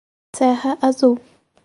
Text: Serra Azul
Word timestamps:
Serra 0.35 0.79
Azul 0.81 1.21